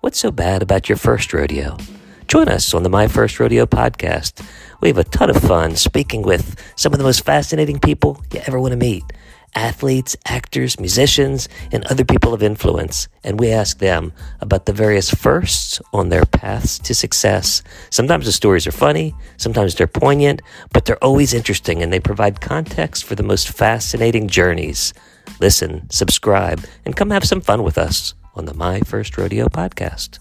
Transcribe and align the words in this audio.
What's 0.00 0.18
so 0.18 0.30
bad 0.30 0.62
about 0.62 0.88
your 0.88 0.96
first 0.96 1.30
rodeo? 1.34 1.76
Join 2.26 2.48
us 2.48 2.72
on 2.72 2.84
the 2.84 2.88
My 2.88 3.06
First 3.06 3.38
Rodeo 3.38 3.66
podcast. 3.66 4.42
We 4.80 4.88
have 4.88 4.96
a 4.96 5.04
ton 5.04 5.28
of 5.28 5.36
fun 5.36 5.76
speaking 5.76 6.22
with 6.22 6.56
some 6.74 6.94
of 6.94 6.98
the 6.98 7.04
most 7.04 7.22
fascinating 7.22 7.78
people 7.78 8.18
you 8.32 8.40
ever 8.46 8.58
want 8.58 8.72
to 8.72 8.78
meet 8.78 9.04
athletes, 9.54 10.16
actors, 10.24 10.80
musicians, 10.80 11.50
and 11.70 11.84
other 11.86 12.04
people 12.04 12.32
of 12.32 12.42
influence. 12.42 13.08
And 13.24 13.38
we 13.38 13.50
ask 13.50 13.78
them 13.78 14.14
about 14.40 14.64
the 14.64 14.72
various 14.72 15.10
firsts 15.10 15.82
on 15.92 16.08
their 16.08 16.24
paths 16.24 16.78
to 16.78 16.94
success. 16.94 17.62
Sometimes 17.90 18.24
the 18.24 18.32
stories 18.32 18.66
are 18.66 18.72
funny, 18.72 19.14
sometimes 19.36 19.74
they're 19.74 19.86
poignant, 19.86 20.40
but 20.72 20.86
they're 20.86 21.04
always 21.04 21.34
interesting 21.34 21.82
and 21.82 21.92
they 21.92 22.00
provide 22.00 22.40
context 22.40 23.04
for 23.04 23.16
the 23.16 23.22
most 23.22 23.50
fascinating 23.50 24.28
journeys. 24.28 24.94
Listen, 25.40 25.90
subscribe, 25.90 26.64
and 26.86 26.96
come 26.96 27.10
have 27.10 27.24
some 27.24 27.42
fun 27.42 27.62
with 27.64 27.76
us 27.76 28.14
on 28.34 28.44
the 28.44 28.54
My 28.54 28.80
First 28.80 29.16
Rodeo 29.18 29.48
podcast. 29.48 30.18